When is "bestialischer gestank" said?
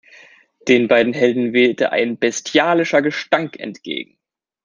2.17-3.59